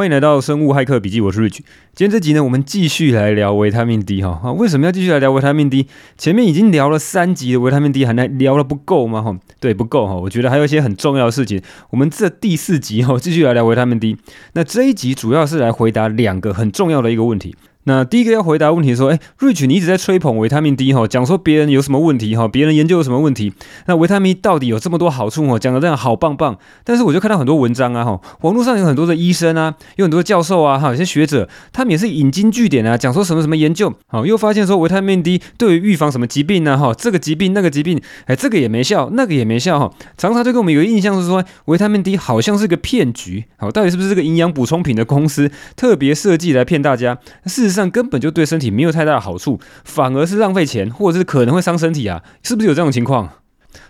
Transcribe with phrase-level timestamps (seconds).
[0.00, 1.58] 欢迎来到生物骇客笔记，我是 Rich。
[1.94, 4.50] 今天这集呢，我们继续来聊维他命 D 哈。
[4.52, 5.88] 为什么要继续来聊维他命 D？
[6.16, 9.20] 前面已经聊了三集的维他命 D，还来聊了不够吗？
[9.20, 10.14] 哈，对，不够哈。
[10.14, 11.60] 我觉得还有一些很重要的事情。
[11.90, 14.16] 我们这第四集哈，继续来聊维他命 D。
[14.54, 17.54] 那这一集主要是来回答两个很重要的一个问题。
[17.84, 23.54] 那第一个要回答问题说，诶，Rich，你一直在吹捧维他命 D 哈，讲说别人有什么问题哈，别人研究有什么问题，
[23.86, 26.58] 那维他命到底有这么多好处哦，讲的这样好棒棒。
[26.84, 47.18] 但是我就看到很多文章啊哈，网络上有很多的医生啊，有很多教授啊哈，有些学者，他们也是引经据典啊，讲说什么什么研究，好，又发现说维他命 D 对于预防什么疾病呢哈，这个疾病那个疾病，哎，这个也没效，那个也没效哈，常常就给我们有个印象是说维他命 D 好像是个骗局，好，到底是不是这个营养补充品的公司特别设计来骗大家？
[47.46, 48.50] 是实际上根本就对。
[48.50, 52.20] 身体没有太大的好处，反而是浪费钱，或者是可能会伤身体啊？
[52.42, 53.28] 是不是有这种情况？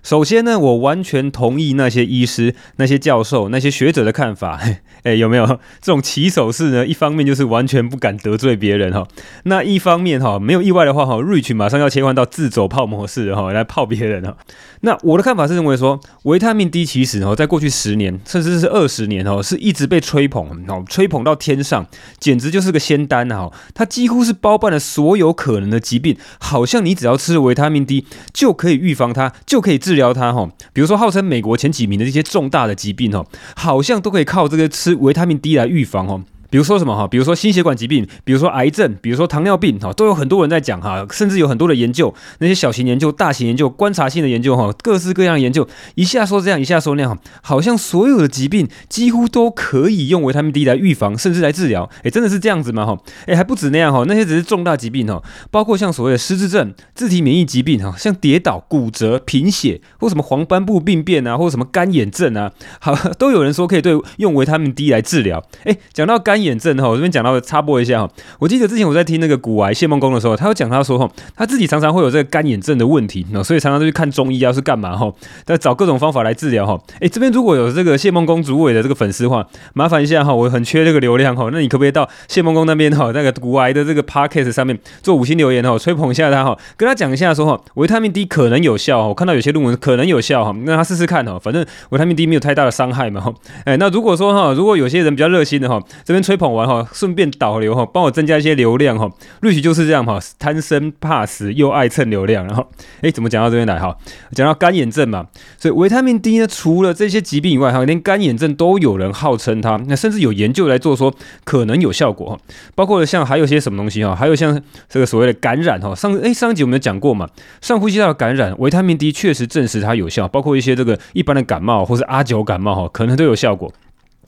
[0.02, 4.60] 首先呢，我完全同意那些医师、那些教授、那些学者的看法。
[5.02, 5.46] 哎，有没有
[5.80, 6.86] 这种起手式呢？
[6.86, 9.06] 一方面就是完全不敢得罪别人哈，
[9.44, 14.36] 那一方面哈，没有意外的话哈，Rich 马上要切换到自走炮模式哈，来炮别人哈。
[14.82, 21.86] 那我的看法是认为说，维他命 D 其实哦，在过去十年甚至是二十年哦，是一直被吹捧哦，吹捧到天上，
[22.18, 23.50] 简直就是个仙丹哈。
[23.72, 30.50] 它几乎是包办了所有可能的疾病，好像你只要吃维他命 D 就可以预防它，就可以可以治疗它哈。
[30.72, 36.24] 比如说号称美国前几名的这些重大的疾病哦，好像都可以靠这个吃维他命 D 来预防哦。
[36.50, 37.06] 比如说什么哈？
[37.06, 51.88] 比如说心血管疾病，比如说癌症，比如说糖尿病哈，都有很多人在讲哈，甚至有很多的研究，那些小型研究、大型研究、观察性的研究哈，各式各样的研究，一下说这样，一下说那样，好像所有的疾病几乎都可以用维他命 D 来预防，甚至来治疗。
[52.02, 52.84] 诶，真的是这样子吗？
[52.84, 65.44] 哈，诶，还不止那样哈，那些只是重大疾病哈，包括像所谓的失智症、自体免疫疾病哈，像跌倒、骨折、贫血或什么黄斑部病变啊，或什么干眼症啊，好，都有人说可以对用维他命 D 来治疗。
[65.64, 75.12] 诶，讲到干眼症哈，我这边讲到插播一下哈，我记得之前我在听那个股癌谢梦工的时候，他有讲他说哈，他自己常常会有这个干眼症的问题，那所以常常都去看中医啊，是干嘛哈？
[75.44, 76.78] 在找各种方法来治疗哈。
[77.00, 93.32] 诶，这边如果有这个谢梦工主委的这个粉丝话，麻烦一下哈，我很缺这个流量哈，那你可不可以到谢梦工那边哈，那个股癌的这个 podcast 上面做五星留言哈，吹捧一下他哈，跟他讲一下说哈，维他命 D 可能有效哈，我看到有些论文可能有效哈，那他试试看哈，反正维他命 D 没有太大的伤害嘛哈。
[93.64, 96.60] 诶，那如果说哈，如果有些人比较热心的哈，这边吹捧完。
[96.68, 99.10] 哈，顺便导流哈，帮我增加一些流量哈。
[99.40, 102.46] 瑞奇就是这样哈，贪生怕死又爱蹭流量。
[102.46, 102.64] 然后，
[103.00, 103.96] 哎，怎么讲到这边来哈？
[104.30, 105.26] 讲到干眼症嘛，
[105.58, 112.38] 所以维他命 D 呢，除了这些疾病以外，哈，连干眼症都有人号称它，那甚至有研究来做说可能有效果哈。
[112.76, 117.28] 包括像还有些什么东西哈，还有像这个所谓的感染哈，上哎上一集我们有讲过嘛，
[117.60, 123.72] 上呼吸道的感染，维他命 D 确实证实它有效，包括一些这个一般的感冒或是阿九感冒哈，可能都有效果。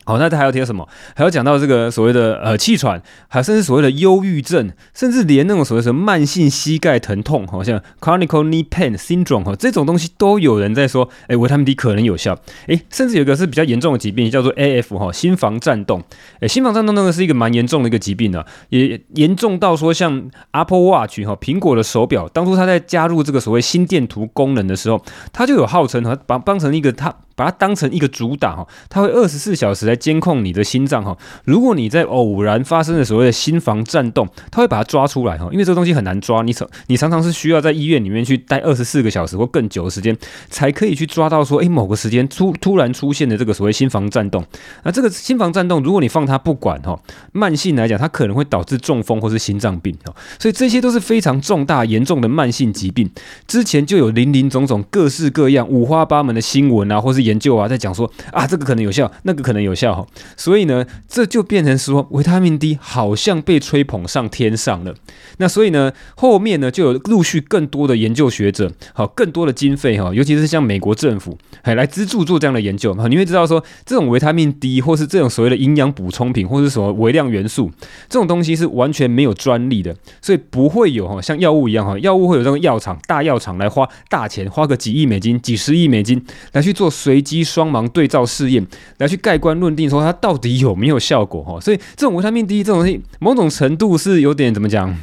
[0.05, 0.89] 好，那他还要提什么？
[1.15, 12.39] 还要讲到这个所谓的呃气喘，还有甚至所谓的忧郁症，甚至连那种所谓什么慢性膝盖疼痛，好像 chronic knee pain syndrome 哈，这种东西都有人在说，哎，维他命 D 可能有效。
[12.67, 16.03] 哎，甚至有一个是比较严重的疾病，叫做 AF 哈，心房颤动。
[16.41, 25.03] 哎，心房颤动那个是一个蛮严重的一个疾病啊，也严重到说像 Apple Watch 哈，苹果的手表，当初它在加入这个所谓心电图功能的时候，
[25.33, 27.15] 它就有号称哈，把当成一个它。
[27.43, 31.17] 把它当成一个主打哈，它会二十四小时来监控你的心脏哈。
[31.45, 35.49] 如果你在偶然发生的所谓的心房颤动，它会把它抓出来哈。
[35.51, 40.17] 因为这个东西很难抓，你常你常常是需要在医院里面去待二十四个小时或更久的时间，
[40.51, 44.45] 才可以去抓到说，诶，某个时间突突然出现的这个所谓心房颤动。
[44.85, 46.97] 那这个心房颤动，如果你放它不管哈，
[47.33, 50.15] 慢性来讲，它可能会导致中风或是心脏病哈。
[50.39, 53.11] 所以这些都是非常重大严重的慢性疾病。
[53.49, 57.32] 之前就有林林总总各式各样五花八门的新闻啊，或是。
[57.33, 60.07] 研究啊，在讲说啊，这个可能有效，那个可能有效哈，
[60.37, 64.95] 所以呢，这就变成说维他命 D 好像被吹捧上天上了。
[65.39, 72.95] 那所以呢，后面呢就有陆续更多的研究学者，好，更多的经费哈，尤其是像美国政府还来资助做这样的研究。
[73.09, 77.71] 你会知道说，这种维他命 D 或是这种所谓的营养补充品，或是什么微量元素
[78.09, 88.67] 这种东西是完全没有专利的，所以不会有哈，像药物一样哈，药物会有这种药厂、大药厂来花大钱，花个几亿美金、几十亿美金来去做随随机双盲对照试验，
[88.97, 91.61] 来去盖棺论定说它到底有没有效果哈。
[91.61, 94.97] 所以这种维他命 D 这种东西，某种程度是有点怎么讲？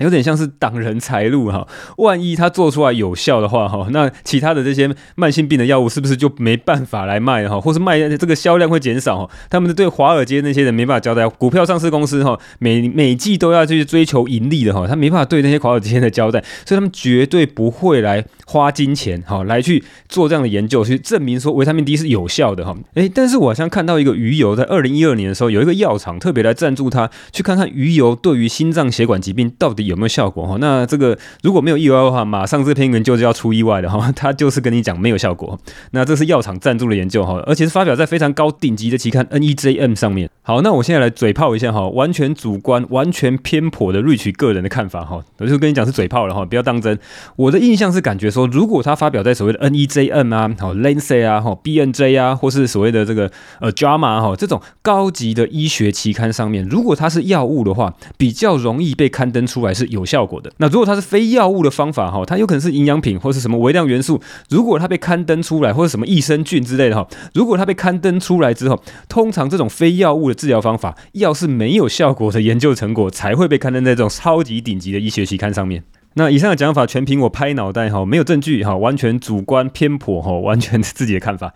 [0.00, 1.66] 有点像是挡人财路哈，
[1.98, 9.30] 万一他做出来有效的话哈，那其他的这些慢性病的药物是不是就没办法来卖了哈，或是卖这个销量会减少哈？
[9.48, 22.76] 他们对华尔街那些人没办法交代，股票上市公司哈，每每季都要去追求盈利的哈，他没办法对那些华尔街的交代，所以他们绝对不会来花金钱哈来去做这样的研究，去证明说维他命 D 是有效的哈。
[22.94, 30.56] 诶，但是我好像看到一个鱼油在二零一二年的时候，有一个药厂特别来赞助他，去看看鱼油对于心脏血管疾病到底有没有效果哈？
[30.58, 34.10] 那这个如果没有意外的话，马上这篇研究就要出意外了哈。
[34.16, 35.58] 他就是跟你讲没有效果。
[35.90, 40.30] 那这是药厂赞助的研究哈，而且是发表在非常高顶级的期刊 NEJM 上面。
[40.42, 45.20] 好，那我现在来嘴炮一下哈，完全主观、完全偏颇的 Rich 个人的看法哈。
[45.38, 46.98] 我就跟你讲是嘴炮了哈，不要当真。
[47.36, 60.52] 我的印象是感觉说，如果他发表在所谓的 NEJM 啊、好 l a n c e 啊、哈 BNJ 啊，或是所谓的这个呃 JAMA 哈这种高级的医学期刊上面，如果它是药物的话，比较容易被刊登出来是有效果的。
[60.58, 75.82] 那如果它是非药物的方法哈，它有可能是营养品或是什么微量元素，如果它被刊登出来，或者什么益生菌之类的哈，如果它被刊登出来之后，通常这种非药物的治疗方法，要是没有效果的研究成果，才会被刊登在这种超级顶级的医学期刊上面。
[76.14, 81.54] 那以上的讲法全凭我拍脑袋哈，没有证据哈，完全主观偏颇哈，完全是自己的看法。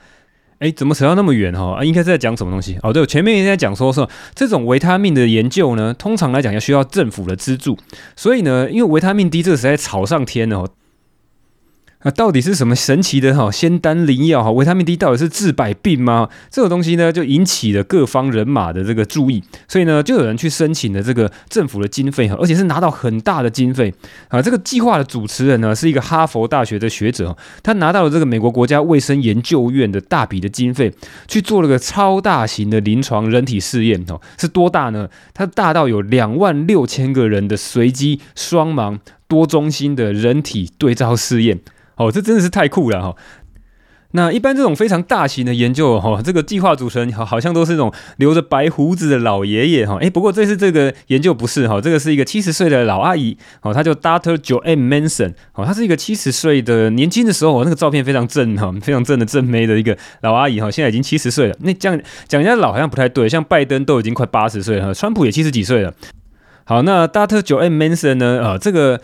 [0.64, 1.74] 哎，怎么扯到那么远哈？
[1.78, 2.78] 啊，应该是在讲什么东西？
[2.82, 7.76] 哦，对，前面也在讲说说这种维他命的研究呢，通常来讲要需要政府的资助，
[8.16, 10.66] 所以呢，因为维他命 D 这个实在炒上天了。
[12.04, 14.50] 那到底是什么神奇的哈仙丹灵药哈？
[14.50, 16.28] 维他命 D 到底是治百病吗？
[16.50, 23.92] 这个东西呢，就引起了各方人马的这个注意，所以呢，就有人去申请了这个政府的经费哈，而且是拿到很大的经费
[24.28, 24.42] 啊。
[24.42, 30.92] 这个计划的主持人呢，是一个哈佛大学的学者，他拿到了这个美国国家卫生研究院的大笔的经费，
[31.26, 35.08] 去做了个超大型的临床人体试验哦，是多大呢？
[35.32, 41.60] 它大到有两万六千个人的随机双盲多中心的人体对照试验。
[41.96, 43.16] 哦，这真的是太酷了哈！
[44.16, 49.96] 那一般这种非常大型的研究哈，这个计划组成好好像都是那种留着白胡子的老爷爷哈。
[49.96, 54.36] 诶，不过这次这个研究不是哈，这个是一个七十岁的老阿姨哦，她叫 Dr.
[54.36, 61.56] Joanne Manson 哦，她是一个七十岁的年轻的时候，那个照片非常正哈，非常正的正妹的一个老阿姨哈，现在已经七十岁了。
[61.62, 65.92] 那这样讲人家老好像不太对，像拜登都已经快八十岁了，川普也七十几岁了。
[66.62, 67.40] 好，那 Dr.
[67.40, 68.46] Joanne Manson 呢？
[68.46, 69.00] 啊，这个。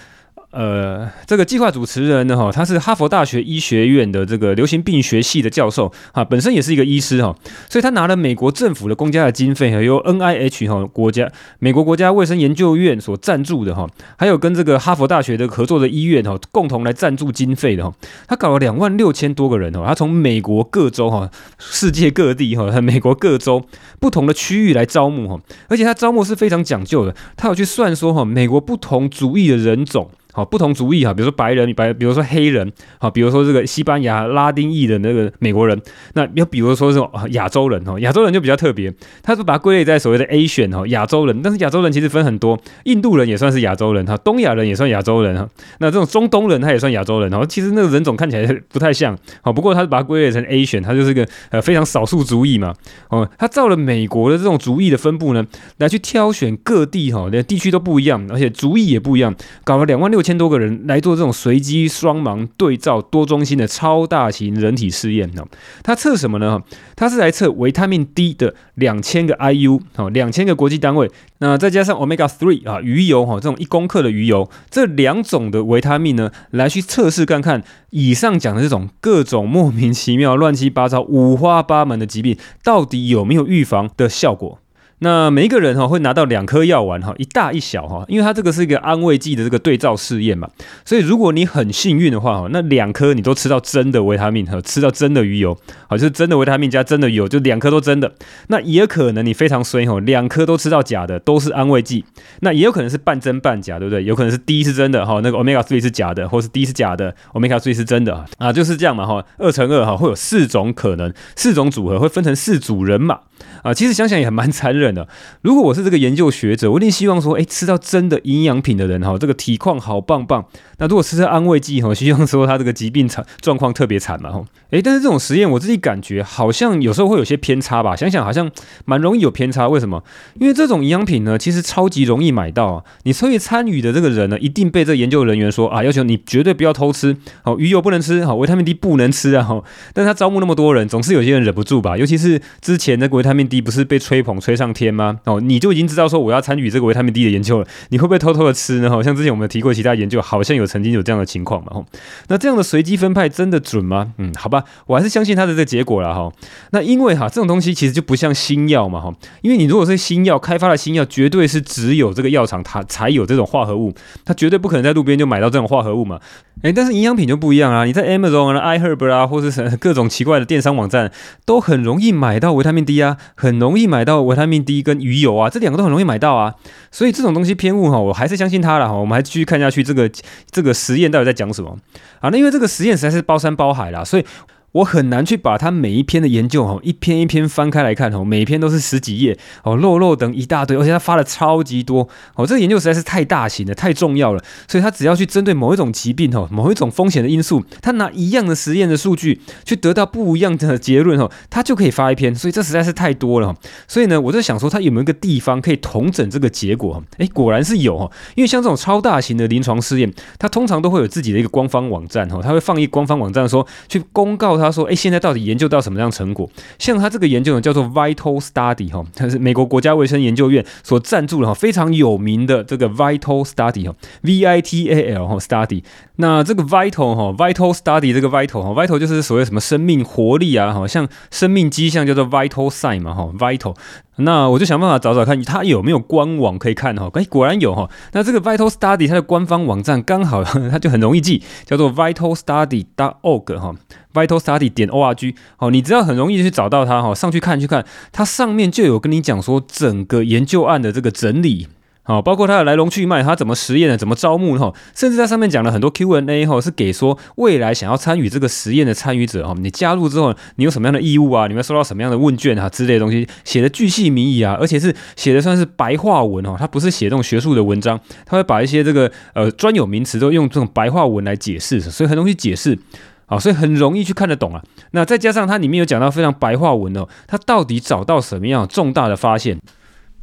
[0.52, 7.32] 呃，这个计划主持人呢，哈，他是哈佛大学医学院的这个流行病学系的教授，哈，本身也是一个医师，哈，
[7.68, 11.30] 所以他拿了美国政府的公家的经费，由 NIH 哈国家
[11.60, 17.94] 美国国家卫生研究院所赞助的，哈，还有跟这个哈佛大学的合作的医院，哈，共同来赞助经费的，哈，
[18.26, 21.30] 他搞了两万六千多个人，哈，他从美国各州，哈，
[21.60, 23.64] 世界各地，哈，美国各州
[24.00, 30.10] 不同的区域来招募，哈，而且他招募是非常讲究的，他有去算说，哈，美国不同族裔的人种。
[30.32, 35.80] 好，不同族裔哈，比如说白人，白，比如说黑人，好，比如说这个西班牙拉丁裔的那个美国人，
[36.14, 38.92] 那又比如说这种亚洲人哈，亚洲人就比较特别，
[39.22, 45.48] 他是把它归类在所谓的 Asian 哈，亚洲人，但是亚洲人其实分很多，印度人也算是亚洲人哈，东亚人也算亚洲人哈，
[45.80, 52.72] 那这种中东人他也算亚洲人哈，其实那个人种看起来不太像，好，不过他是把它归类成 Asian，他就是个呃非常少数族裔嘛，
[53.08, 55.44] 哦，他照了美国的这种族裔的分布呢，
[55.78, 59.34] 来去挑选各地哈，连地区都不一样，而且族裔也不一样，
[59.64, 60.19] 搞了两万六。
[60.20, 65.42] 六千多个人来做这种随机双盲对照多中心的超大型人体试验呢？
[65.82, 66.60] 它测什么呢？
[66.94, 84.59] 它是来测维他命 D 的两千个 IU，好，两千个国际单位，那再加上 Omega Three 啊鱼油哈，这种一公克的鱼油，这两种的维他命呢，来去测试看看以上讲的这种各种莫名其妙、乱七八糟、五花八门的疾病，到底有没有预防的效果？
[85.02, 90.48] 那每一个人哈会拿到两颗药丸哈，一大一小哈，因为它这个是一个安慰剂的这个对照试验嘛，
[90.84, 95.56] 所以如果你很幸运的话哈，那两颗你都吃到真的维他命和吃到真的鱼油，
[95.88, 98.12] 好，就是真的维他命加真的油，就两颗都真的。
[98.48, 102.04] 那也可能你非常衰哈，两颗都吃到假的，都是安慰剂。
[102.40, 104.04] 那也有可能是半真半假，对不对？
[104.04, 113.20] 有可能是 D 是真的哈，那个 omega-3 是假的，或是 D 是假的 omega-3 是真的啊，就是这样嘛哈，二乘二哈会有四种可能，四种组合会分成四组人马。
[113.62, 115.06] 啊，其实想想也很蛮残忍的。
[115.42, 120.44] 如果我是这个研究学者，我一定希望说，哎，吃到真的营养品的人哈，这个体况好棒棒。
[120.78, 124.42] 那如果吃这安慰剂哈， 希望说他这个疾病惨状况特别惨嘛哈。
[124.70, 127.94] 哎，但是这种实验我自己感觉好像有时候会有些偏差吧。
[127.94, 128.50] 想想好像
[128.84, 130.02] 蛮容易有偏差，为什么？
[130.38, 132.84] 因为这种营养品呢，其实超级容易买到啊。
[133.02, 139.46] 你所以参与的这个人呢，一定被这研究人员说啊，要求你绝对不要偷吃，好鱼油不能吃，好维他命 D 不能吃啊。
[139.92, 141.98] 但他招募那么多人，总是有些人忍不住吧。
[141.98, 143.50] 尤其是之前那个维他命。
[143.50, 145.20] D 不是被吹捧吹上天天吗？
[145.24, 148.88] 哦，你就已经知道说我要参与这个维他命 D 的研究了，你会不会偷偷的吃呢？
[148.88, 151.84] 好像之前我们提过其他研究，好像有曾经有这样的情况嘛。
[152.28, 154.14] 那这样的随机分派真的准吗？
[154.16, 156.32] 嗯，好吧，我还是相信它的这个结果了哈。
[156.70, 163.92] 那因为哈这种东西其实就不像新药嘛哈，因为你如果是新药开发的新药，绝对是只有这个药厂它才有这种化合物，
[164.24, 166.18] 它绝对不可能在路边就买到这种化合物嘛。
[166.62, 171.10] 诶，但是营养品就不一样啊，你在 Amazon 啊、iHerb 啊，或是各种奇怪的电商网站，
[171.46, 176.54] 都很容易买到维他命 D 啊，很容易买到维他命跟鱼油啊，这两个都很容易买到啊。
[176.90, 178.94] 所以这种东西偏误哈，我还是相信它了哈。
[178.94, 180.10] 我们还继续看下去，这个
[180.50, 181.76] 这个实验到底在讲什么
[182.20, 182.30] 啊？
[182.30, 184.24] 那因为这个实验实在是包山包海啦，所以。
[184.72, 203.52] 我很难去把它每一篇的研究哦，一篇一篇翻开来看哦，每一篇都是十几页哦，漏漏等一大堆，而且他发了超级多哦，这个研究实在是太大型了，太重要了，所以他只要去针对某一种疾病哦，某一种风险的因素，他拿一样的实验的数据去得到不一样的结论哦，他就可以发一篇，所以这实在是太多了，
[203.88, 207.02] 所以呢，我在想说他有没有一个地方可以统整这个结果？
[207.18, 214.59] 诶，果然是有哈，因为像这种超大型的临床试验，它通常都会有自己的一个官方网站哈，他会放一官方网站说去公告。
[214.60, 216.48] 他说：“哎，现在到底研究到什么样成果？
[216.78, 225.82] 像他这个研究呢，叫做 Vital Study 哈，它是美国国家卫生研究院所赞助的哈，非常有名的这个 Vital Study 哈，V I T A L 哈 Study。
[226.16, 233.74] 那这个 Vital 哈，Vital Study 这个 Vital 哈，Vital 就是所谓什么生命活力啊，哈，像生命迹象叫做 Vital Sign 嘛，哈，Vital。
[234.20, 237.10] 那我就想办法找找看，它有没有官网可以看哈？
[237.14, 237.88] 哎，果然有哈。
[238.12, 243.74] 那这个 Vital Study 它的官方网站刚好 它就很容易记，叫做 vitalstudy.org 哈。
[244.12, 251.68] vitalstudy 点 org，好，你只要很容易去找到它哈，上去看去看，它上面就有跟你讲说整个研究案的这个整理，
[252.02, 261.46] 好，包括它的来龙去脉，它怎么实验的，怎么招募哈，甚至在上面讲了很多 Q&A 哈，是给说未来想要参与这个实验的参与者哈，你加入之后，你有什么样的义务啊？
[261.46, 272.78] 你们收到什么样的问卷啊之类的东西，写的巨细靡遗啊，而且是写的算是白话文哦，它不是写这种学术的文章，它会把一些这个呃专有名词都用这种白话文来解释，所以很容易解释。
[273.26, 274.60] 好，所以很容易去看得懂啊。
[274.90, 279.56] 那再加上它里面有讲到非常白话文哦，它到底找到什么样重大的发现？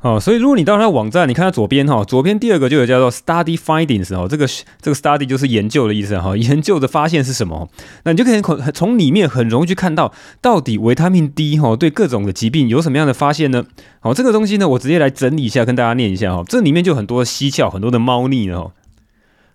[0.01, 4.47] 哦，所以如果你到他的网站，你看他左边哈，左边第二个就有叫做 Study Findings 哦，这个
[4.79, 7.67] 这个 Study 就是研究的意思哈，研究的发现是什么？
[8.03, 13.65] 那你就可以从从里面很容易去看到，到底维他命 D 哈对各种的疾病有什么样的发现呢？
[13.99, 18.65] 好，这个东西呢，我直接来整理一下，跟大家念一下哈，这里面就很多蹊跷，很多的猫腻呢。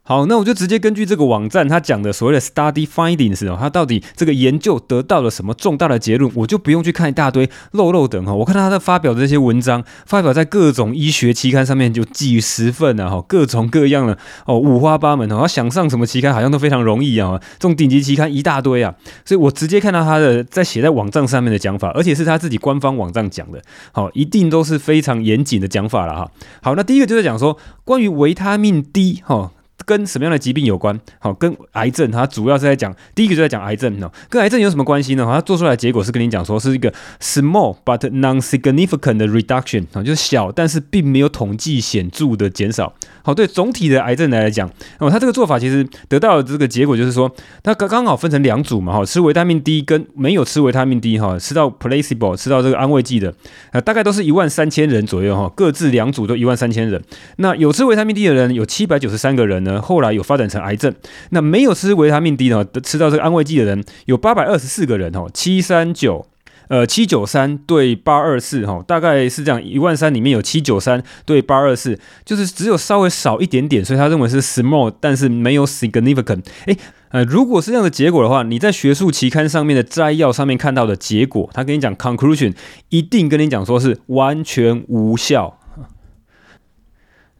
[0.04, 8.34] 好，那我就直接根据这个网站他讲的所谓的 study findings 哦，他到底这个研究得到了什么重大的结论，我就不用去看一大堆漏漏等哈。
[8.34, 18.92] 我看到他发表的这些文章，发表在各种医学期刊上面就几十份啊，哈，各种各样的哦，五花八门哦，他想上什么期刊好像都非常容易啊，这种顶级期刊一大堆啊，
[19.24, 26.30] 所以我直接看到他的在写在网站上面的讲法，而且是他自己官方网站讲的，好，一定都是非常严谨的讲法了哈。
[26.60, 29.52] 好，那第一个就是讲说关于维他命 D 哈。
[29.84, 30.98] 跟什么样的疾病有关？
[31.18, 34.10] 好，跟癌症，它主要是在讲，第一个就在讲癌症哦。
[34.28, 35.24] 跟癌症有什么关系呢？
[35.24, 42.92] 它做出来的结果是跟你讲说是一个 small but non-significant reduction 啊，就是小但是并没有统计显著的减少。
[43.22, 53.32] 好，对总体的癌症来讲，哦，它这个做法其实得到的这个结果就是说，它刚刚好分成两组嘛，哈，吃维他命 D 跟没有吃维他命 D 哈，吃到 placebo 吃到这个安慰剂的，
[53.70, 57.00] 呃，大概都是一万三千人左右哈，各自两组都一万三千人。
[57.36, 59.71] 那有吃维他命 D 的人有七百九十三个人呢。
[59.80, 60.92] 后来有发展成癌症，
[61.30, 62.64] 那没有吃维他命 D 呢？
[62.82, 66.26] 吃到这个安慰剂的人有八百二十四个人哦，七三九，
[66.68, 76.42] 呃，七九三对八二四哈，大概是这样，一万三里面有七九三对八二四，就是只有稍微少一点点，所以他认为是 small，但是没有 significant。
[76.66, 76.76] 诶，
[77.10, 82.54] 呃，如果是这样的结果的话，你在学术期刊上面的摘要上面看到的结果，他跟你讲 conclusion，
[82.88, 85.58] 一定跟你讲说是完全无效。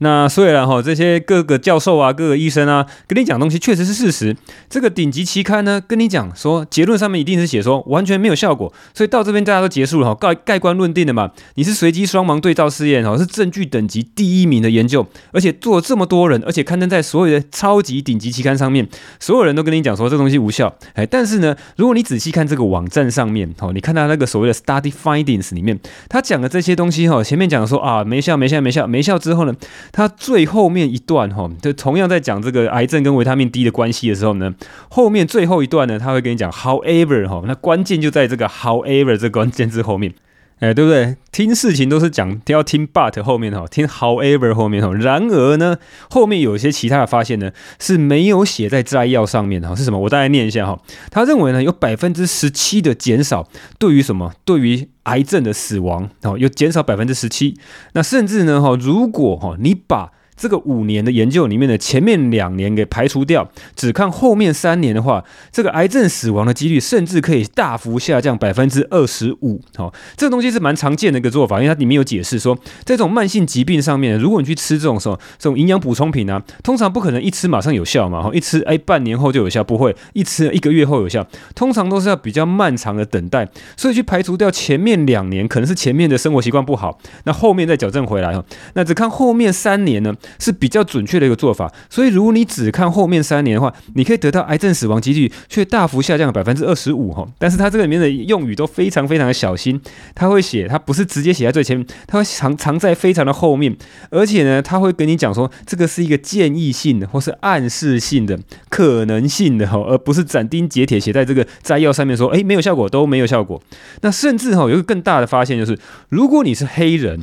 [0.03, 4.37] 那虽然哈，这些各个教授啊，各个医生啊，跟你讲东西确实是事实。
[4.69, 11.31] 这个顶级期刊呢，跟你讲说结论上面一定是写说完全没有效果，所以到这边大家都结束了哈，盖盖棺论定的嘛。
[11.55, 18.89] 你是随机双盲对照试验哈，是证据等级第一名的研究，而且做了这么多人，而且刊登在所有的超级顶级期刊上面，
[19.21, 20.75] 所有人都跟你讲说这东西无效。
[20.95, 25.79] 哎，但是呢，如果你仔细看这个网站上面哈，你看到那个所谓的 study findings 里面，
[26.09, 29.55] 他讲的这些东西哈，前面讲说啊没效没效没效没效之后呢，
[29.93, 34.55] 他最后面一段哈，就同样在讲这个癌症跟维他命 D 的关系的时候呢，
[34.89, 40.15] 后面最后一段呢，他会跟你讲，however 哈，那关键就在这个 however 这关键字后面。
[40.63, 41.17] 哎，对不对？
[41.33, 44.95] 听事情都是讲要听 but 后面哈，听 however 后面哈。
[44.95, 45.77] 然而呢，
[46.09, 47.51] 后面有些其他的发现呢，
[47.81, 49.75] 是没有写在摘要上面的哈。
[49.75, 49.99] 是什么？
[49.99, 50.79] 我大概念一下哈。
[51.11, 53.49] 他认为呢，有百分之十七的减少，
[53.81, 54.35] 对于什么？
[54.45, 57.57] 对于癌症的死亡哦，有减少百分之十七。
[57.95, 69.61] 那甚至呢哈，如果哈你把这个五年的研究里面的前面两年给排除掉，只看后面三年的话，这个癌症死亡的几率甚至可以大幅下降百分之二十五。
[69.77, 88.45] 好，这个东西是蛮常见的一个做法，因为它里面有解释说，在这种慢性疾病上面，如果你去吃这种什么这种营养补充品啊，通常不可能一吃马上有效嘛，哈一吃哎半年后就有效，不会一吃一个月后有效，通常都是要比较漫长的等待，所以去排除掉前面两年可能是前面的生活习惯不好，那后面再矫正回来哈，
[88.75, 90.13] 那只看后面三年呢？
[90.39, 97.27] 是比较准确的一个做法，所以如果你只看后面三年的话，你可以得到癌症死亡几率却大幅下降了百分之二十五哈。
[97.39, 99.81] 但是它这个里面的用语都非常非常的小心，
[100.15, 103.77] 他会写，他不是直接写在最前面，他会藏藏在非常的后面，
[104.11, 113.63] 而且呢，他会跟你讲说这个是一个建议性的或是暗示性的可能性的哈，而不是斩钉截铁写在这个摘要上面说，诶，没有效果都没有效果。
[114.01, 117.21] 那甚至哈有一个更大的发现就是，如果你是黑人。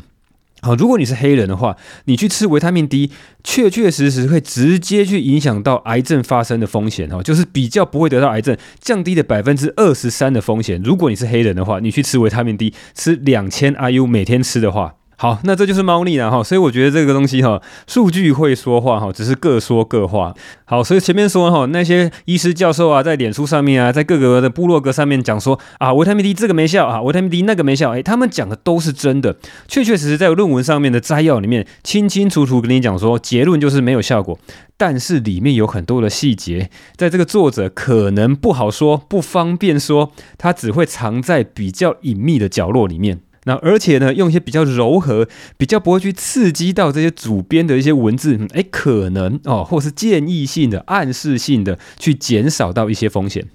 [0.61, 3.11] 好，如果你是黑人的话，你去吃维他命 D，
[3.43, 10.81] 确确实实会直接去影响到癌症发生的风险哦，就是比较不会得到癌症，降低的百分之二十三的风险。
[10.83, 14.98] 如果你是黑人的话，你去吃维他命 D，吃两千 IU 每天吃的话。
[15.21, 20.33] 好，那这就是猫腻了哈，所以我觉得这个东西哈，数据会说话哈，只是各说各话。
[20.63, 29.35] 好，所以前面说哈，那些医师教授啊，在脸书上面啊，在各个的部落格上面讲说啊，维他命 D 这个没效啊，维他命 D 那个没效，哎，他们讲的都是真的，
[29.67, 34.39] 确确实实在论文上面的摘要里面清清楚楚跟你讲说，结论就是没有效果，
[34.77, 43.19] 但是里面有很多的细节，在这个作者可能不好说，不方便说，他只会藏在比较隐秘的角落里面。
[43.45, 45.27] 那而且呢，用一些比较柔和、
[45.57, 53.47] 比较不会去刺激到这些主编的一些文字，哎，可能哦，或是建议性的、暗示性的，去减少到一些风险。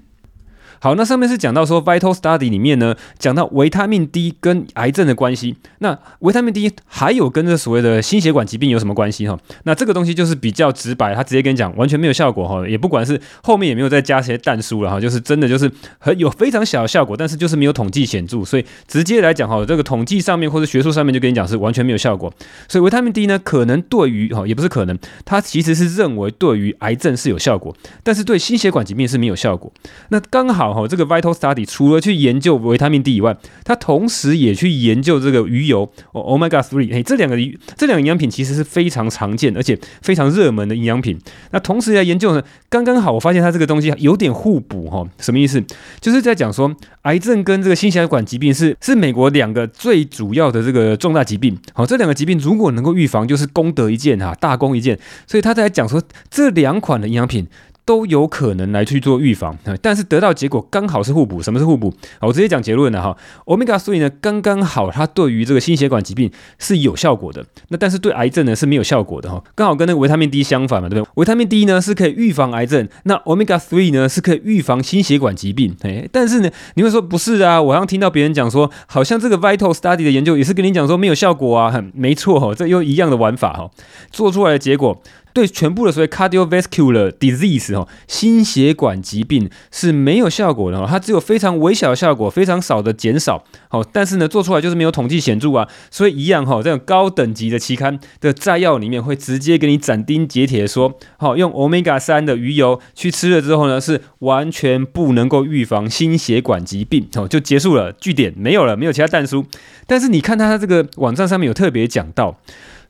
[0.85, 5.57] 好，那上面是讲到说，Vital Study 里面呢，讲到维他命 D 跟癌症的关系。
[5.79, 9.39] 那维他命 D 还有跟这所谓的心血管疾病有什么关系哈？
[9.63, 22.31] 那这个东西就是比较直白，他直接跟你讲，完全没有效果哈，也不管是后面也没有再加些但书了哈，就是真的就是很有非常小的效果，但是就是没有统计显著，所以直接来讲哈，这个统计上面或者学术上面就跟你讲是完全没有效果。
[22.69, 29.73] 所以维他命 D 呢，可能对于哈也不是可能，它其实是认为对于癌症是有效果，但是对心血管疾病是没有效果。
[30.11, 30.74] 那刚好。
[30.75, 41.19] 哦，这个 Vital Study 除了去研究维他命 D 以外，它同时也去研究这个鱼油哦，Omega Three，哎，这两个鱼，这两个营养品其实是非常常见而且非常热门的营养品。
[41.53, 45.63] 那同时来研究呢，刚刚好，我发现它这个东西有点互补哈，什么意思？
[46.01, 51.59] 就是在讲说，癌症跟这个心血管疾病是是美国两个最主要的这个重大疾病。
[51.73, 54.99] 好，这两个疾病如果能够预防，就是功德一件哈，大功一件。
[55.27, 57.47] 所以他在讲说，这两款的营养品。
[57.85, 61.43] 都有可能来去做预防， 但是得到结果刚好是互补。
[61.43, 61.93] 什么是互补？
[62.21, 63.17] 我直接讲结论了哈。
[63.45, 67.45] Omega three 呢，刚刚好，它对于这个心血管疾病是有效果的。
[67.69, 69.43] 那但是对癌症呢是没有效果的哈。
[69.55, 71.11] 刚好跟那个维他命 D 相反嘛，对不对？
[71.17, 75.77] 维他命 D 呢是可以预防癌症，那 Omega three 呢是可以预防心血管疾病。
[75.83, 77.61] 哎，但是呢，你会说不是啊？
[77.61, 81.85] 我好像听到别人讲说，好像这个 Vital Study 的研究也是跟你讲说没有效果啊。
[81.93, 83.71] 没错哈，这又一样的玩法哈，
[84.11, 85.03] 做出来的结果。
[85.35, 93.45] 对全部的所谓 cardiovascular disease 哦，心血管疾病是没有效果的哦，它只有非常微小的效果，非常少的减少。
[93.69, 109.45] 好，但是呢，做出来就是没有统计显著啊，所以一样哈，这种高等级的期刊的摘要里面会直接给你斩钉截铁说，好，用 omega 三的鱼油去吃了之后呢，是完全不能够预防心血管疾病，哦，就结束了，句点没有了，没有其他但书。
[109.89, 112.39] 但是你看它这个网站上面有特别讲到。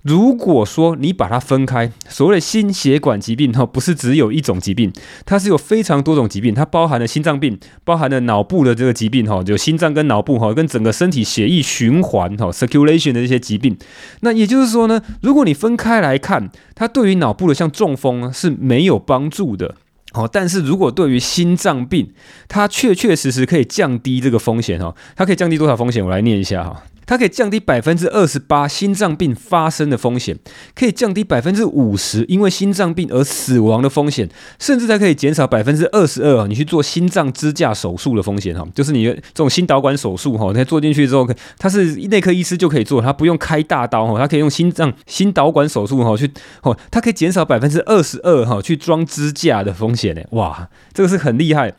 [0.04, 4.92] 如果说你把它分开，所谓的心血管疾病哈，不是只有一种疾病，
[5.24, 13.78] 它是有非常多种疾病，它包含了心脏病，包含了脑部的这个疾病哈，就心脏跟脑部哈，跟整个身体血液循环哈 （circulation） 的这些疾病。
[14.20, 19.76] 那也就是说呢，如果你分开来看，它对于脑部的像中风是没有帮助的。
[20.12, 22.12] 好，但是如果对于心脏病，
[22.46, 26.04] 它确确实实可以降低这个风险哈，它可以降低多少风险？
[26.04, 26.84] 我来念一下哈。
[27.06, 30.36] 它可以降低百分之二十八心脏病发生的风险，
[30.74, 46.30] 可以降低百分之五十因为心脏病而死亡的风险，甚至它可以减少百分之二十二你去做心脏支架手术的风险哈，就是你的这种心导管手术哈，它做进去之后，它是内科医师就可以做，它不用开大刀哈，它可以用心脏心导管手术哈去
[46.62, 51.74] 哦，它可以减少百分之二十二哈去装支架的风险呢，哇，这个是很厉害。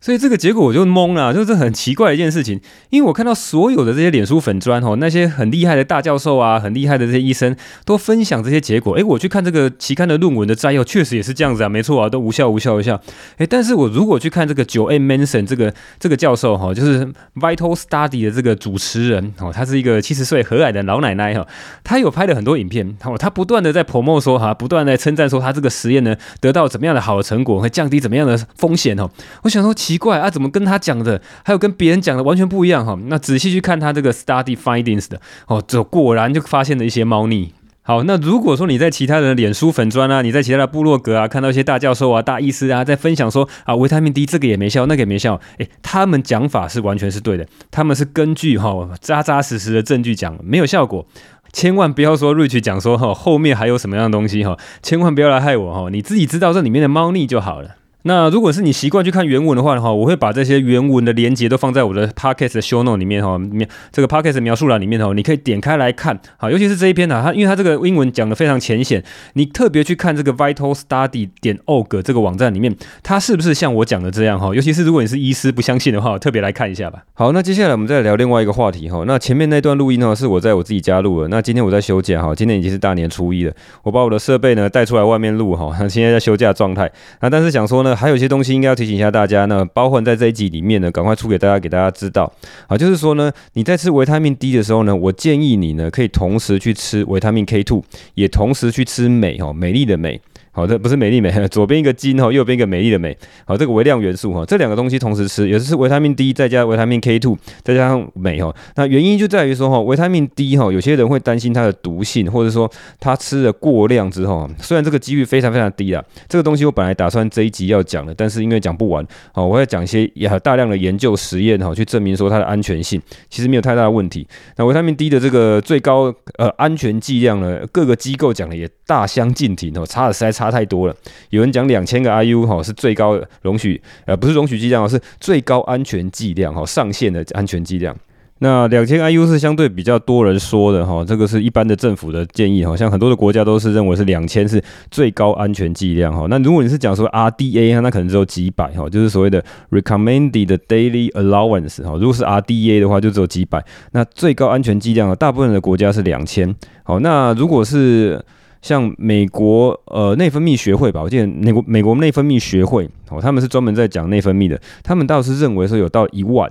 [0.00, 2.58] 所以这个结果我就懵了，就是很奇怪的一件事情。
[2.88, 8.94] 因为我看到所有的这些脸书粉砖哦，那些很厉害的大教授啊，很厉害的这些医生都分享这些结果。
[8.94, 12.98] 诶，我去看这个期刊的论文的摘要，确实也是这样子啊，没错啊，都无效无效无效。
[13.36, 21.46] 诶，但是我如果去看这个九 M Manson 这个这个教授哈，就是 Vital Study 的这个主持人哦，他是一个七十岁和蔼的老奶奶哈，
[21.84, 29.10] 他有拍了很多影片，哦，他不断的在 promo 说哈，不断的称赞说他这个实验呢得到怎么样的好的成果，会降低怎么样的风险哦。
[29.42, 29.74] 我想说。
[29.90, 32.96] 奇怪啊，怎么跟他讲的，还有跟别人讲的完全不一样哈？
[33.06, 37.52] 那仔细去看他这个 study findings 的哦，这果然就发现了一些猫腻。
[37.82, 51.04] 好，那如果说你在其他人的脸书粉砖啊，你在其他的部落格啊，看到一些大教授啊、大医师啊，在分享说啊，维他命 D 这个也没效，那个也没效，诶，他们讲法是完全是对的，他们是根据哈扎扎实实的证据讲，没有效果。
[51.52, 57.79] 千万不要说 Rich 讲说哈后面还有什么样的东西哈，千万不要来害我哈，你自己知道这里面的猫腻就好了。
[58.02, 69.02] 那如果是你习惯去看原文的话的话，我会把这些原文的连接都放在我的 podcast 的 show note 里面哈，描这个 podcast 描述栏里面哈，你可以点开来看，好，尤其是这一篇呢，它因为它这个英文讲的非常浅显，
[69.34, 74.54] 你特别去看这个 vital study 点 org 这个网站里面，它是不是像我讲的这样哈？
[74.54, 77.02] 尤其是如果你是医师不相信的话，特别来看一下吧。
[77.12, 79.04] 好，那接下来我们再聊另外一个话题哈。
[79.06, 88.70] 那前面那段录音呢，是我在我自己家录的，那今天我在休假哈，今天已经是大年初一了，我把我的设备呢带出来外面录哈，现在在休假状态，那但是想说呢，还有一些东西应该。
[88.70, 92.32] 要提醒一下大家呢，包含在这一集里面呢，赶快出给大家，给大家知道
[92.68, 97.82] 啊，就是说呢，你在吃维他命 D 的时候呢，我建议你呢，可以同时去吃维他命 K two，
[98.14, 100.20] 也同时去吃镁哦，美丽的镁。
[100.52, 103.16] 好，这不是美丽美， 左边一个金哈，右边一个美丽的美。
[103.44, 108.54] 好，这个微量元素哈，这两个东西同时吃，也就是维他命 D 再加维他命 K two，再加上镁哈。
[108.74, 124.26] 那原因就在于说哈，维他命 D 哈，有些人会担心它的毒性，或者说他吃了过量之后，虽然这个几率非常非常低啊，这个东西我本来打算这一集要讲的，但是因为讲不完，好，我要讲一些也大量的研究实验哈，去证明说它的安全性其实没有太大的问题。
[124.56, 130.94] 那维他命 D 的这个最高呃安全剂量呢，各个机构讲的也大相径庭哦，差的实在差太多了。
[131.28, 137.94] 有人讲两千个 IU 哈是最高容许，呃不是容许剂量，是最高安全剂量哈，上限的安全剂量。
[138.42, 146.26] 那两千 IU 是相对比较多人说的哈，这个是一般的政府的建议哈，像很多的国家都是认为是两千是最高安全剂量哈。
[146.30, 151.98] 那如果你是讲说 RDA 那可能只有几百哈，就是所谓的 Recommended Daily Allowance 哈。
[151.98, 153.62] 如果是 RDA 的话，就只有几百。
[153.92, 156.56] 那最高安全剂量大部分的国家是两千。
[156.82, 158.24] 好，那如果是
[158.62, 166.50] 像美国呃内分泌学会吧，我记得美国美国内分泌学会哦，他们是专门在讲内分泌的，他们倒是认为说有到一万。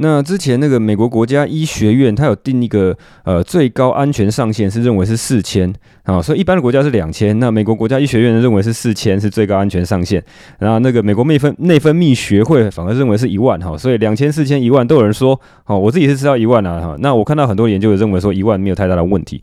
[0.00, 5.74] 那之前那个美国国家医学院，它有定一个呃最高安全上限是认为是四千
[6.04, 10.22] 啊，所以一般的国家是两千，那美国国家医学院认为是四千是最高安全上限，
[10.60, 19.42] 然后那个美国内分内分泌学会反而认为是一万哈，所以两千、四千、一万都有人说哦，我自己是知道一万啊哈，那我看到很多研究也认为说一万没有太大的问题。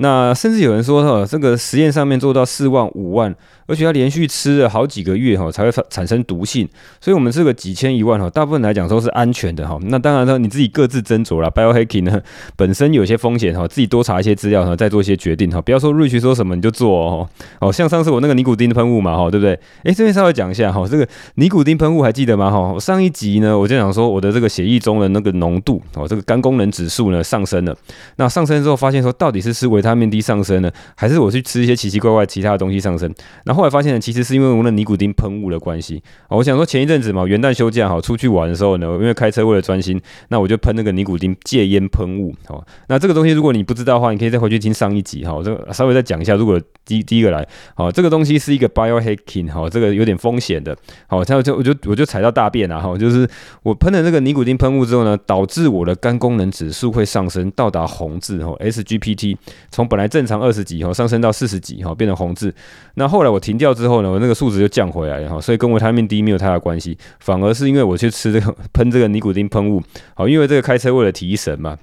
[0.00, 3.34] 那甚至有人说哈，这个实验上面做到四万、五万。
[3.70, 6.68] 而且要连续吃了好几个月哈，才会发产生毒性。
[7.00, 9.78] 所以，我们这个几千一万哈，大部分来讲都是安全的哈。
[9.84, 11.48] 那当然呢，你自己各自斟酌了。
[11.48, 12.20] Biohacking 呢，
[12.56, 15.60] 本身有些风险哈，自己多查一些资料哈，再做一些决定哈。
[15.62, 17.28] 不要说 Rich 说什么你就做哦。
[17.60, 19.52] 哦，像上次我那个尼古丁的喷雾嘛哈，对不对？
[19.84, 21.06] 诶，这边稍微讲一下哈，这个
[21.36, 22.78] 尼古丁喷雾还记得吗哈？
[22.80, 27.76] 上一集呢，我就讲说我的这个血液中的那个浓度哦，这个肝功能指数呢上升了。
[28.16, 33.12] 那上升之后发现说，到底是吃维他命 D 上升呢，还是我去吃一些奇奇怪怪其他的东西上升？
[33.44, 36.02] 然后后来发现呢，其实是因为我那尼古丁喷雾的关系。
[36.30, 42.34] 我想说前一阵子嘛，元旦休假哈，出去玩的时候呢，因为开车为了专心，那我就喷那个尼古丁戒烟喷雾。
[42.46, 45.34] 好，那这个东西如果你不知道的话，你可以再回去听上一集哈。
[45.34, 50.74] 我这稍微再讲一下，如果第第一个来，好，这个东西是一个 biohacking 哈，这个有点风险的。
[51.06, 53.28] 好，这样就我就我就踩到大便了哈，就是
[53.62, 59.36] 我喷了那个尼古丁喷雾之后呢，导致我的肝功能指数会上升到达红字哈，SGPT
[59.70, 62.54] 从本来正常二十几哈，上升到四十几哈，变成红字。
[62.94, 69.82] 那后来我听停掉之后呢，我那个数值就降回来了哈，所以跟维他命 D 没有太大关系，反而是因为我去吃这个 喷这个尼古丁喷雾，
[70.14, 71.76] 好，因为这个开车为了提神嘛。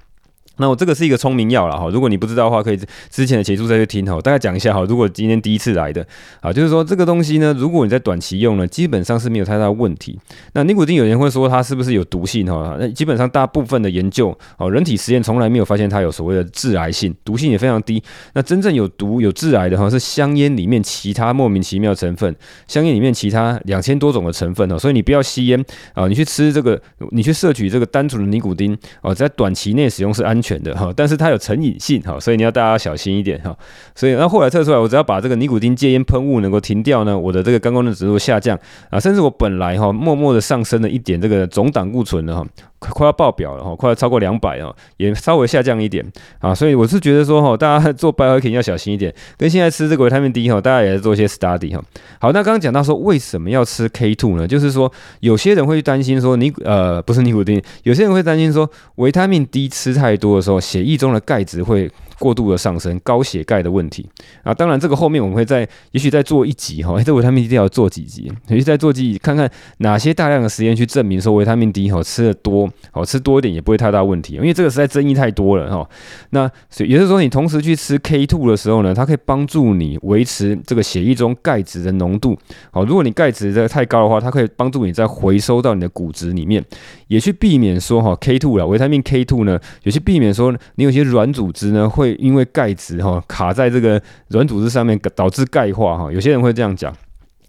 [0.57, 4.19] 那我这个是一个聪明药了哈，如果你不知道的话，可以之前的节目再去听哈。
[4.21, 6.05] 大概讲一下哈，如果今天第一次来的
[6.41, 10.19] 啊，就是说这个东西呢，如果你在短期用呢，基本上是没有太大问题。
[10.53, 12.75] 那尼古丁有人会说它是不是有毒性哈？
[12.79, 18.01] 那基本上大部分的研究哦，人体实验从来没有发现它有所谓的致癌性，毒性也非常低。
[18.33, 22.35] 那真正有毒有致癌的哈，是香烟里面其他莫名其妙成分，
[22.67, 30.46] 香烟里面其他两千多种的成分哦，所以你不要吸烟啊，你去吃这个，你去摄取这个单纯的尼古丁哦，在短期内使用是安全。
[30.47, 33.53] 全的哈，但是它有成瘾性哈，所以你要大家小心一点哈。
[33.93, 38.57] 所以那后来测出来，我只要把这个尼古丁戒烟喷雾能够停掉呢，我的这个肝功能指数下降
[38.89, 42.45] 啊，甚至我本来哈默默的上升了一点这个总胆固醇的哈。
[42.79, 46.05] 快要爆表了哈，快要超过两百哦，也稍微下降一点
[46.39, 51.83] 啊，所以我是觉得说哈，大家做 bio 肯定要小心一点，跟现在吃这个维他命 D 哈，大家也在做一些 study 哈。
[52.19, 54.47] 好，那刚刚讲到说为什么要吃 K2 呢？
[54.47, 61.89] 就是说有些人会担心说尼呃不是尼古丁，有些人会担心说维他命 D 吃太多的时候，血液中的钙质会。
[62.19, 64.09] 过度的上升，高血钙的问题
[64.41, 65.59] 啊，当然这个后面我们会再，
[65.91, 75.89] 也许再做一集哈，这维他命 D 要做几集，也许再做几集，看看哪些大量的实验去证明说维他命 D 哈吃的多，好吃多一点也不会太大问题，因为这个实在争议太多了哈。
[76.31, 82.37] 那所以也就是说，你同时去吃 K2 的时候呢，它可以帮助你维持这个血液中钙质的浓度。
[82.71, 86.63] 好，如果你钙质的太高的话，它可以帮助你再回收到你的骨质里面，
[87.07, 92.17] 也去避免说哈 K2 了，维他命 K2 呢，也去避免说你有些软组织呢会。
[92.17, 96.11] 因为钙质哈卡在这个软组织上面，导致钙化哈。
[96.11, 96.93] 有些人会这样讲。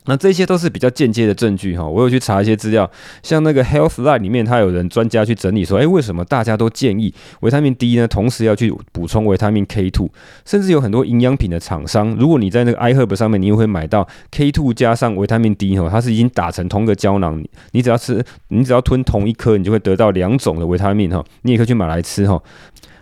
[0.08, 2.90] 那这些都是比较间接的证据哈，我有去查一些资料，
[3.22, 8.08] 像那个 Healthline 里面，它有人专家去整理说，哎，为什么大家都建议维他命 D 呢？
[8.08, 10.08] 同时要去补充维他命 K2，
[10.46, 22.42] 甚至有很多营养品的厂商，如果你在那个 iHerb 上面，你也会买到 K2 加上维他命 D 哈，它是已经打成同个胶囊，你只要吃，你只要吞同一颗，你就会得到两种的维他命哈，你也可以去买来吃哈。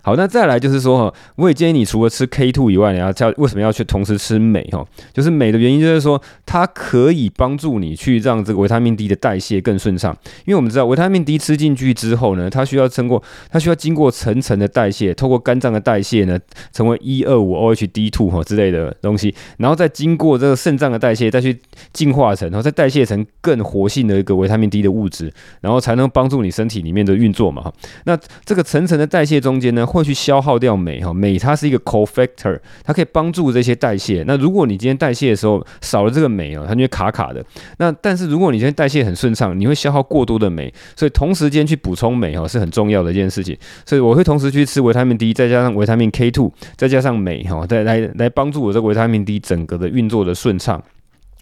[0.07, 4.87] 好，那再来就是说哈，我也建议你除了吃 K2 以外，你要叫为什么要去同时吃镁哈？
[5.13, 10.17] 就是镁的原因就是说，它可以帮助你去让这个维他命 D 的代谢更顺畅。
[10.45, 16.39] 因为我们知道维他命 D 吃进去之后呢，它需要经过它需要经过层层的代谢，透过肝脏的代谢呢，
[16.73, 21.59] 成为一二五 OHD2 哈之类的东西，然后再经过这个肾脏的代谢，再去
[21.93, 27.73] 进化成，然后再代谢成更活性的一个维他命 D 的物质，然后才能帮助你身体里面的运作嘛哈。
[28.05, 34.23] 那这个层层的代谢中间呢，会去消耗掉镁哈，镁它是一个 cofactor，它可以帮助这些代谢。
[34.27, 37.45] 那如果你今天代谢的时候少了这个镁哦，它就会卡卡的。
[37.79, 43.57] 那但是如果你今天代谢很顺畅，你会消耗过多的镁，所以同时间去补充镁哈是很重要的一件事情。
[43.85, 50.83] 所以我会同时去吃维他命 D，再加上维他命 K two，再加上镁哈，再来来帮助我这个维他命 D 整个的运作的顺畅。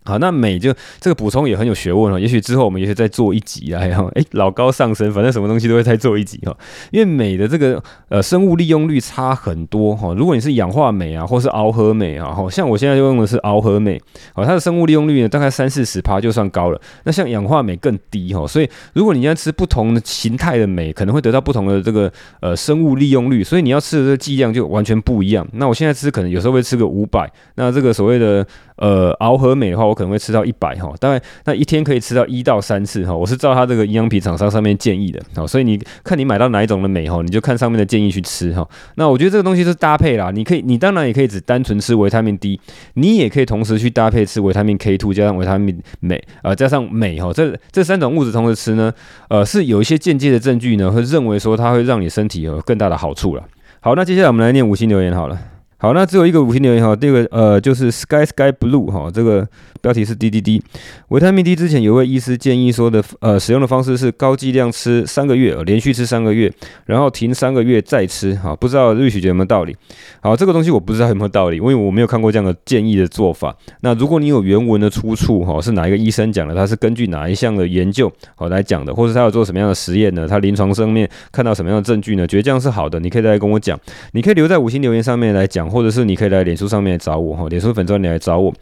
[0.06, 2.20] 好，那镁就这个补充也很有学问哦。
[2.20, 6.54] 也许之后我们也许再做一集啊，哈，哎，老高上身，反正什么东西都会再做一集哈。
[6.90, 10.12] 因为镁的这个呃生物利用率差很多哈。
[10.14, 13.98] 如果你是氧化镁啊，或是螯合镁啊，哈，像我现在就用的是螯合镁，
[14.34, 16.78] 好，它的生物利用率呢大概三四十趴就算高了。
[17.04, 18.46] 那像氧化镁更低哈。
[18.46, 25.46] 所以如果你要吃不同的形态的镁，可能会得到不同的这个呃生物利用率，所以你要吃的这个剂量就完全不一样。
[25.52, 28.46] 那我现在吃可能有时候会吃个五百，那这个所谓的。
[28.76, 33.14] 呃，螯合镁的话，可能会吃到一百哈，大概那一天可以吃到一到三次哈。
[33.14, 38.68] 我是照它这个营养品厂商上面建议的，好，所以你看你买到哪一种的镁哈，你就看上面的建议去吃哈。
[38.96, 42.61] 那我觉得这个东西是搭配啦，你可以，你当然也可以只单纯吃维他命 D，
[42.94, 48.92] 你也可以同时去搭配吃维他命 K2 加上维他命镁，呃，加上镁哈，这这三种物质同时吃呢，
[49.28, 53.42] 呃，是有一些间接的证据呢，会认为说它会让你身体有更大的好处了。
[53.80, 55.38] 好，那接下来我们来念五星留言好了。
[55.76, 59.46] 好，那只有一个五星留言哈，第二个呃就是 Sky Sky Blue 哈，这个
[59.82, 60.62] 标题是 D D D，
[61.08, 66.50] 维他命 D 之前有位医师建议说的呃使用的方式是高剂量吃三个月，连续吃三个月，
[66.87, 69.76] 然后停三个月再吃哈，不知道 Rich 觉得有没有道理？
[70.22, 73.54] 好，这个东西我不知道有没有道理，因为我没有看过这样的建议的做法。
[73.80, 76.54] 那如果你有原文的出处哈，是哪一个医生讲的？
[76.54, 78.94] 他是根据哪一项的研究好来讲的？
[78.94, 80.26] 或者他有做什么样的实验呢？
[80.26, 82.26] 他临床上面看到什么样的证据呢？
[82.26, 83.78] 觉得这样是好的，你可以再来跟我讲，
[84.12, 85.68] 你可以留在五星留言上面来讲。
[85.74, 88.54] 或者是你可以来脸书上面找我哈，脸书粉专你来找我。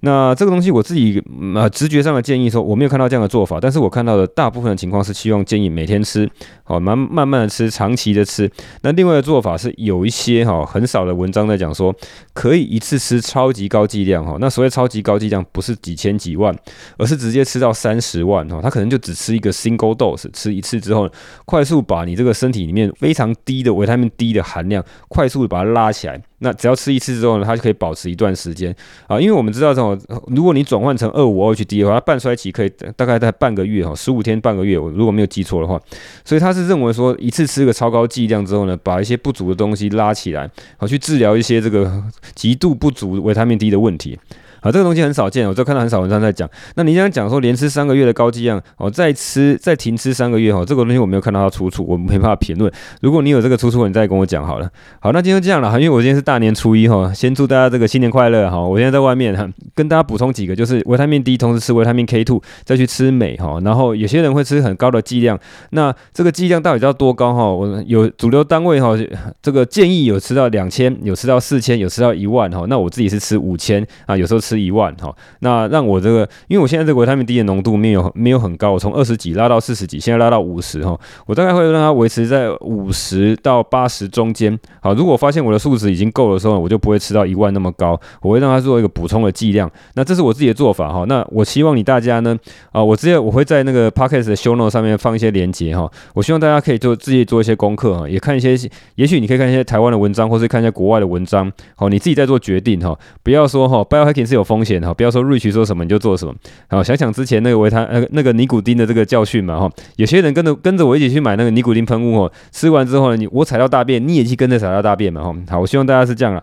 [0.00, 1.22] 那这个东西我自己
[1.54, 6.28] 呃直觉上的建议说，我没有看到这样的做法，但是我看到的大部分的情况是希望建议每天吃，
[6.66, 8.50] 好慢慢慢的吃，长期的吃。
[8.82, 11.94] 那另外的做法是有一些哈很少的文章在讲说，
[12.34, 14.36] 可以一次吃超级高剂量哈。
[14.40, 16.54] 那所谓超级高剂量不是几千几万，
[16.98, 18.60] 而是直接吃到三十万哈。
[18.60, 21.08] 他可能就只吃一个 single dose，吃一次之后，
[21.44, 26.20] 快速把你这个身体里面非常低的维他命 D 的含量，快速的把它拉起来。
[26.40, 28.74] 那只要吃一次之后呢，它就可以保持一段时间
[29.06, 35.80] 啊，因为我们知道这种，如果你转换成二五 OHD 的话，它半衰期可以大概在半个月哈，十五天半个月，我如果没有记错的话，
[36.26, 42.02] 所以它是认为说一次吃个超高剂量之后呢，把一些不足的东西拉起来，好去治疗一些这个
[42.34, 44.18] 极度不足维他命 D 的问题。
[44.60, 46.48] 好，这个东西很少见，我就看到很少文章在讲。
[46.74, 52.70] 那你这样讲说连吃三个月的高剂量，哦，再吃再停吃三个月，哦，这个东西我没有看到它出处，我没办法评论。
[53.00, 54.68] 如果你有这个出处，你再跟我讲好了。
[55.00, 58.60] 好，那今天这样了哈，因为我今天是大年初一哈，先祝大家这个新年快乐哈。
[58.60, 63.58] 我现在在外面哈，跟大家补充几个，就是维他命 D，同时吃维他命 K2，再去吃镁哈。
[63.64, 65.38] 然后有些人会吃很高的剂量，
[65.70, 67.50] 那这个剂量到底要多高哈？
[67.52, 68.96] 我有主流单位哈，
[69.42, 72.64] 这个建议有吃到两千，有吃到四千，有吃到一万哈。
[72.68, 75.14] 那我自己是吃五千啊，有时候吃一万哈。
[75.40, 80.98] 那让我这个，因为我现在这个维他命 D 的浓度没有没有很高，我从二十几拉到四十几，现在拉到五十哈。
[81.26, 84.56] 我大概会让它维持在五十到八十中间。
[84.80, 89.70] 好，如果发现我的数值已经够的时候，我就不会吃到一万那么高，我会让它做一个补充的剂量。
[89.94, 91.04] 那这是我自己的做法哈。
[91.08, 92.36] 那我希望你大家呢，
[92.70, 95.90] 啊，我直接我会在那个 podcast 的 show note 上面放一些连接哈。
[96.14, 98.56] 我希望大家可以做自己做一些功课哈，也看一些，
[98.94, 101.50] 也许你可以看一些台湾的文章，或是看一些国外的文章。
[101.74, 106.34] 好，你自己在做决定哈，不要说哈，biohacking 是有风险哈，不要说 Rich 说什么你就做什么。
[106.68, 115.34] 好，想想之前那个维他呃那个尼古丁的这个教训嘛哈，有些人跟着跟着我一起去买那个尼古丁喷雾哦，吃完之后呢，你我踩到大便，你也去跟着踩到大便嘛哈。
[115.48, 116.42] 好，我希望大家是这样啊，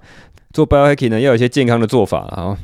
[0.52, 2.58] 做 biohacking 呢要有一些健康的做法啊。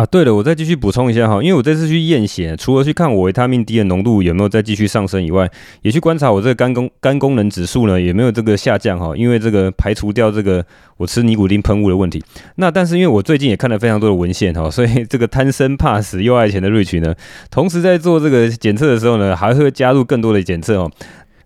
[0.00, 5.46] 啊，对了，我再继续补充一下哈，因为我这次去验血，除了去看我维他命 D 的浓度有没有再继续上升以外，
[5.82, 10.64] 也去观察我这个肝功肝功能指数呢有没有这个下降哈，因为这个排除掉这个
[10.96, 12.24] 我吃尼古丁喷雾的问题。
[12.54, 17.14] 那但是因为我最近也看了非常多的文献哈，所以这个贪生怕死又爱钱的瑞奇呢，
[17.50, 20.90] 同时在做这个检测的时候呢，还会加入更多的检测哦。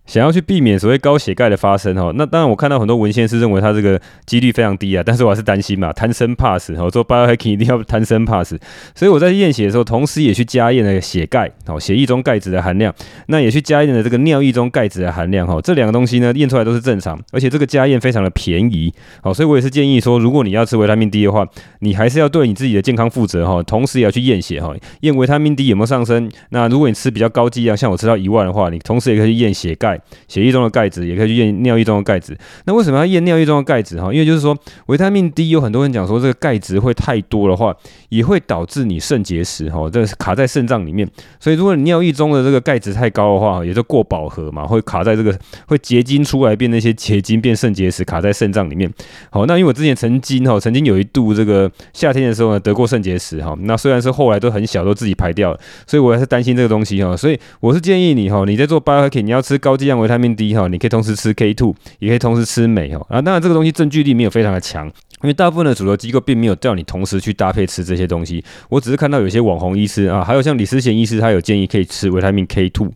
[0.06, 8.60] 想要去避免所谓高血钙的发生哈，那当然我看到很多文献是认为它这个几率非常低啊， 但是我还是担心嘛，贪生怕死，我做 biohacking 一定要贪生怕死，
[8.94, 12.94] 所以我在验血的时候，同时也去加验了血钙，哦，血液中钙质的含量，
[13.28, 21.46] 那也去加验了这个尿液中钙质的含量哈，这两个东西呢验出来都是正常，而且这个加验非常的便宜，好，所以我也是建议说，如果你要吃维他命 D 的话，
[21.78, 29.93] 你还是要对你自己的健康负责哈，同时也要去验血哈，验维他命 D 有没有上升，那如果你吃比较高剂量，像我吃到一万的话，你同时也可以去验血钙。
[30.28, 32.36] 血液中的钙质也可以去验尿液中的钙质。
[32.64, 34.00] 那为什么要验尿液中的钙质？
[34.00, 37.74] 哈，因为就是说维他命 D 有很多人讲说这个钙质会太多的话，
[38.08, 41.08] 也会导致你肾结石哈，这是卡在肾脏里面。
[41.38, 48.90] 所以如果你尿液中的这个钙质太高的话，也就过饱和嘛，会卡在这个会结晶出来变那些结晶变肾结石，卡在肾脏里面。
[49.30, 53.56] 好，那因为我之前曾经哈，曾经有一度这个夏天的时候呢，得过肾结石哈。
[53.62, 57.16] 那虽然是后来都很小，都自己排掉了，所以我还是担心这个东西哈。
[57.16, 60.34] 所以我是建议你哈，你在做 biohacking，你要吃高剂量维他命。
[60.34, 63.06] D 哈，你可以同时吃 K two，也可以同时吃镁哈。
[63.08, 64.84] 啊，当然这个东西证据力没有非常的强，
[65.22, 68.42] 因为大部分的主流机构并没有叫你同时去搭配吃这些东西。
[68.68, 72.90] 我只是看到有些网红医师啊，还有像李思贤医师，他有建议可以吃维他命 K two。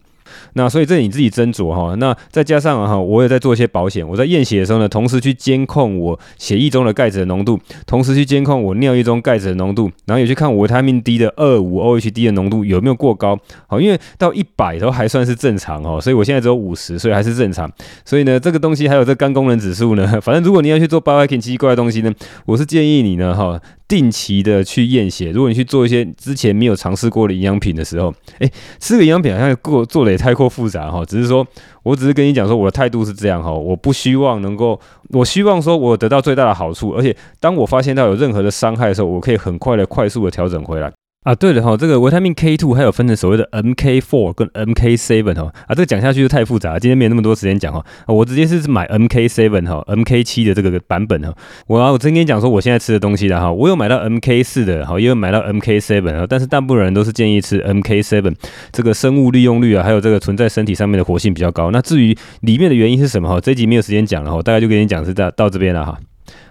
[0.55, 1.95] 那所以这你自己斟酌哈。
[1.97, 4.07] 那再加上哈，我也在做一些保险。
[4.07, 13.39] 我在验血的时候呢，同时去监控我血液中的钙质的浓度，同时去监控我尿液中钙质的浓度，然后也去看我维他命 D 的二五 OHD 的浓度有没有过高。
[13.67, 17.71] 好，因为到一百都还算是正常哦，所以我现在只有五十，所以还是正常。
[18.05, 22.13] 所以呢，这个东西还有这肝功能指数呢， 反正如果你要去做 biohacking 奇奇怪怪的东西呢，
[22.47, 23.61] 我是建议你呢哈。
[23.89, 31.03] 定期的去验血，如果你去做一些之前没有尝试过的营养品的时候，诶，吃个营养品好像过做的也太过复杂哈。
[31.07, 31.47] 只是说，
[31.83, 40.93] 我只是跟你讲说，我的态度是这样哈，我不希望能够，我希望说我得到最大的好处，而且当我发现到有任何的伤害的时候，我可以很快的、快速的调整回来。
[41.29, 51.35] 啊，对了哈，这个维他命 K2 还有分成所谓的 MK4 跟 MK7 哈，啊，这个讲下去就太复杂了，今天没有那么多时间讲哈，我直接是买 MK7 哈，MK7 的这个版本哈，
[51.67, 58.35] 我啊我真跟你讲说我现在吃的东西了哈，我有买到 MK4 的哈，也有买到 MK7 啊，但是大部分人都是建议吃 MK7，
[58.73, 61.71] 这个生物利用率啊，还有这个存在身体上面的活性比较高。
[61.71, 65.99] 那至于里面的原因是什么哈，这集没有时间讲了哈，大概就跟你讲是到到这边了哈。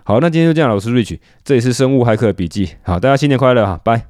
[0.03, 4.03] 好，那今天就这样，我是 Rich，这里是生物骇客笔记，好，大家新年快乐哈，拜。